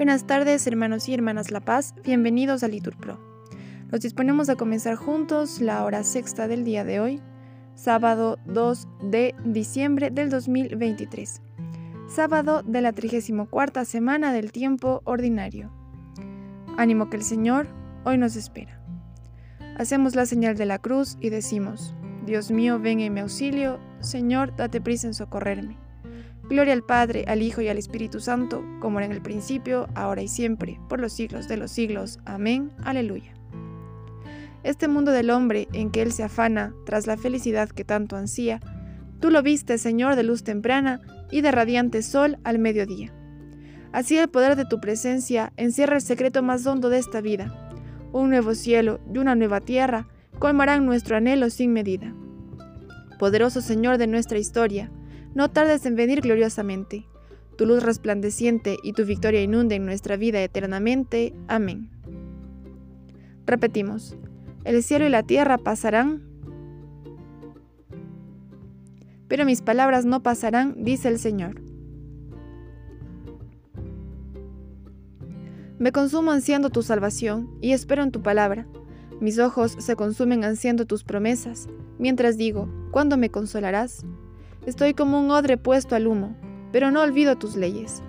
[0.00, 3.20] Buenas tardes, hermanos y hermanas La Paz, bienvenidos a Liturpro.
[3.92, 7.20] Nos disponemos a comenzar juntos la hora sexta del día de hoy,
[7.74, 11.42] sábado 2 de diciembre del 2023,
[12.08, 15.70] sábado de la 34 semana del tiempo ordinario.
[16.78, 17.66] Ánimo que el Señor
[18.06, 18.82] hoy nos espera.
[19.76, 24.56] Hacemos la señal de la cruz y decimos, Dios mío, ven en mi auxilio, Señor,
[24.56, 25.76] date prisa en socorrerme.
[26.50, 30.20] Gloria al Padre, al Hijo y al Espíritu Santo, como era en el principio, ahora
[30.20, 32.18] y siempre, por los siglos de los siglos.
[32.24, 32.72] Amén.
[32.82, 33.32] Aleluya.
[34.64, 38.58] Este mundo del hombre en que él se afana tras la felicidad que tanto ansía,
[39.20, 43.12] tú lo viste, Señor, de luz temprana y de radiante sol al mediodía.
[43.92, 47.70] Así el poder de tu presencia encierra el secreto más hondo de esta vida.
[48.12, 50.08] Un nuevo cielo y una nueva tierra
[50.40, 52.12] colmarán nuestro anhelo sin medida.
[53.20, 54.90] Poderoso Señor de nuestra historia,
[55.34, 57.06] no tardes en venir gloriosamente.
[57.56, 61.34] Tu luz resplandeciente y tu victoria inunden nuestra vida eternamente.
[61.46, 61.90] Amén.
[63.46, 64.16] Repetimos,
[64.64, 66.22] el cielo y la tierra pasarán,
[69.28, 71.60] pero mis palabras no pasarán, dice el Señor.
[75.78, 78.66] Me consumo ansiando tu salvación y espero en tu palabra.
[79.20, 84.04] Mis ojos se consumen ansiando tus promesas, mientras digo, ¿cuándo me consolarás?
[84.66, 86.36] Estoy como un odre puesto al humo,
[86.72, 88.02] pero no olvido tus leyes.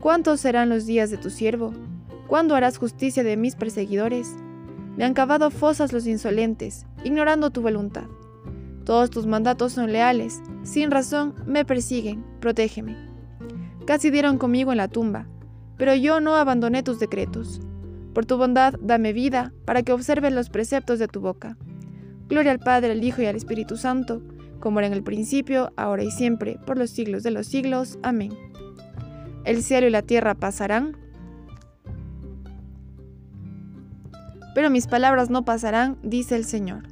[0.00, 1.72] ¿Cuántos serán los días de tu siervo?
[2.26, 4.36] ¿Cuándo harás justicia de mis perseguidores?
[4.96, 8.04] Me han cavado fosas los insolentes, ignorando tu voluntad.
[8.84, 12.96] Todos tus mandatos son leales, sin razón me persiguen, protégeme.
[13.86, 15.26] Casi dieron conmigo en la tumba,
[15.76, 17.60] pero yo no abandoné tus decretos.
[18.12, 21.56] Por tu bondad dame vida, para que observe los preceptos de tu boca.
[22.28, 24.22] Gloria al Padre, al Hijo y al Espíritu Santo,
[24.60, 27.98] como era en el principio, ahora y siempre, por los siglos de los siglos.
[28.02, 28.32] Amén.
[29.44, 30.96] El cielo y la tierra pasarán,
[34.54, 36.88] pero mis palabras no pasarán, dice el Señor.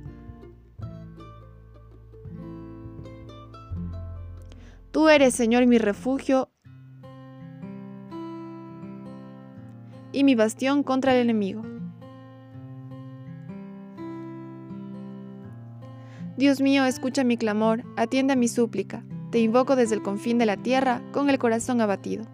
[4.92, 6.48] Tú eres, Señor, mi refugio
[10.12, 11.75] y mi bastión contra el enemigo.
[16.36, 19.02] Dios mío, escucha mi clamor, atiende a mi súplica.
[19.30, 22.26] Te invoco desde el confín de la tierra, con el corazón abatido.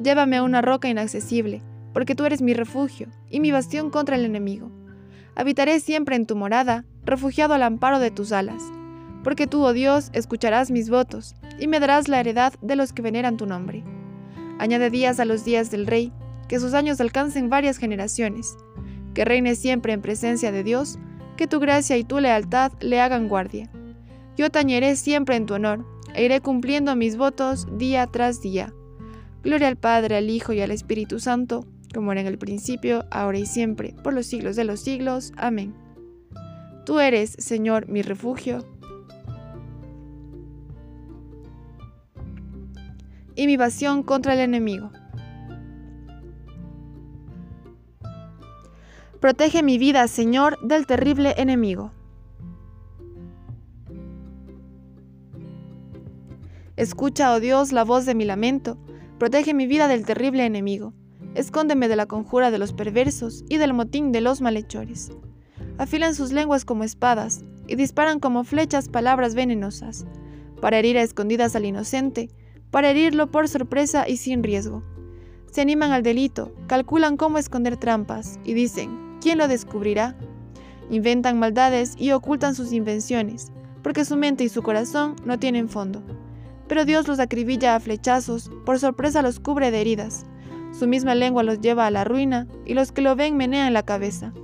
[0.00, 1.60] Llévame a una roca inaccesible,
[1.92, 4.70] porque tú eres mi refugio y mi bastión contra el enemigo.
[5.34, 8.62] Habitaré siempre en tu morada, refugiado al amparo de tus alas,
[9.24, 13.02] porque tú, oh Dios, escucharás mis votos y me darás la heredad de los que
[13.02, 13.82] veneran tu nombre.
[14.60, 16.12] Añade días a los días del rey,
[16.46, 18.56] que sus años alcancen varias generaciones,
[19.12, 21.00] que reine siempre en presencia de Dios,
[21.36, 23.70] que tu gracia y tu lealtad le hagan guardia.
[24.36, 25.84] Yo tañeré siempre en tu honor,
[26.14, 28.72] e iré cumpliendo mis votos día tras día.
[29.42, 33.38] Gloria al Padre, al Hijo y al Espíritu Santo, como era en el principio, ahora
[33.38, 35.32] y siempre, por los siglos de los siglos.
[35.36, 35.74] Amén.
[36.86, 38.66] Tú eres, Señor, mi refugio,
[43.36, 44.90] y mi pasión contra el enemigo.
[49.24, 51.92] Protege mi vida, Señor, del terrible enemigo.
[56.76, 58.76] Escucha, oh Dios, la voz de mi lamento.
[59.18, 60.92] Protege mi vida del terrible enemigo.
[61.34, 65.10] Escóndeme de la conjura de los perversos y del motín de los malhechores.
[65.78, 70.04] Afilan sus lenguas como espadas y disparan como flechas palabras venenosas,
[70.60, 72.28] para herir a escondidas al inocente,
[72.70, 74.82] para herirlo por sorpresa y sin riesgo.
[75.50, 80.14] Se animan al delito, calculan cómo esconder trampas y dicen, ¿quién lo descubrirá?
[80.90, 83.52] Inventan maldades y ocultan sus invenciones,
[83.82, 86.02] porque su mente y su corazón no tienen fondo.
[86.68, 90.26] Pero Dios los acribilla a flechazos, por sorpresa los cubre de heridas.
[90.78, 93.82] Su misma lengua los lleva a la ruina, y los que lo ven menean la
[93.82, 94.34] cabeza.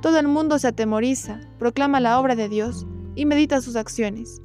[0.00, 2.86] Todo el mundo se atemoriza, proclama la obra de Dios
[3.16, 4.40] y medita sus acciones.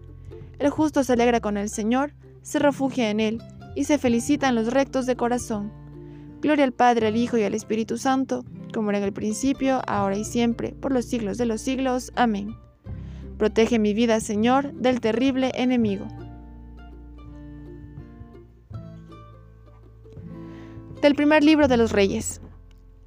[0.57, 3.43] El justo se alegra con el Señor, se refugia en Él,
[3.75, 5.71] y se felicitan los rectos de corazón.
[6.41, 10.17] Gloria al Padre, al Hijo y al Espíritu Santo, como era en el principio, ahora
[10.17, 12.11] y siempre, por los siglos de los siglos.
[12.15, 12.55] Amén.
[13.37, 16.05] Protege mi vida, Señor, del terrible enemigo.
[21.01, 22.41] Del primer libro de los Reyes.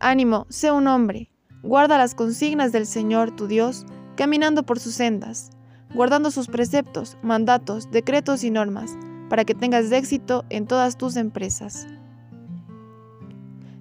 [0.00, 1.31] Ánimo, sé un hombre,
[1.62, 3.85] guarda las consignas del Señor tu Dios,
[4.17, 5.50] caminando por sus sendas,
[5.94, 8.97] guardando sus preceptos, mandatos, decretos y normas,
[9.29, 11.87] para que tengas éxito en todas tus empresas.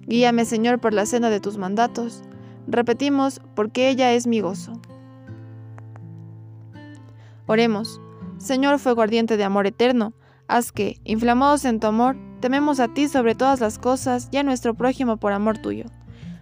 [0.06, 2.22] Guíame, Señor, por la senda de tus mandatos.
[2.66, 4.80] Repetimos, porque ella es mi gozo.
[7.46, 8.00] Oremos.
[8.38, 10.14] Señor, fuego ardiente de amor eterno,
[10.48, 14.42] haz que, inflamados en tu amor, tememos a ti sobre todas las cosas y a
[14.42, 15.84] nuestro prójimo por amor tuyo.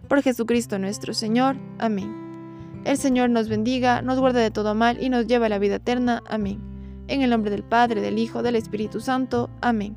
[0.09, 1.57] Por Jesucristo nuestro Señor.
[1.79, 2.83] Amén.
[2.85, 5.77] El Señor nos bendiga, nos guarde de todo mal y nos lleve a la vida
[5.77, 6.23] eterna.
[6.29, 6.59] Amén.
[7.09, 9.51] En el nombre del Padre, del Hijo, del Espíritu Santo.
[9.61, 9.97] Amén.